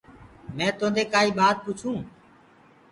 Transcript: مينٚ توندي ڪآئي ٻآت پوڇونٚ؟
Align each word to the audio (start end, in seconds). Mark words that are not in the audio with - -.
مينٚ 0.55 0.75
توندي 0.79 1.03
ڪآئي 1.13 1.29
ٻآت 1.37 1.57
پوڇونٚ؟ 1.63 2.01